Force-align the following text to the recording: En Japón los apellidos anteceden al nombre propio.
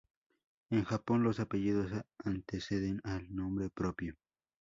En 0.71 0.83
Japón 0.83 1.21
los 1.21 1.39
apellidos 1.39 1.91
anteceden 2.23 3.01
al 3.03 3.35
nombre 3.35 3.69
propio. 3.69 4.15